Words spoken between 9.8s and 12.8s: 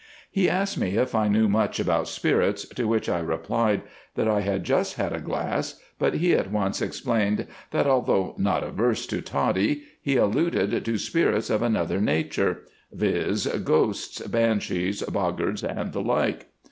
he alluded to spirits of another nature,